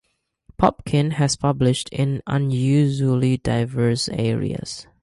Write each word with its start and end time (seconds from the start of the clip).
Popkin 0.59 1.11
has 1.11 1.35
published 1.35 1.87
in 1.89 2.23
unusually 2.25 3.37
diverse 3.37 4.09
areas. 4.09 4.87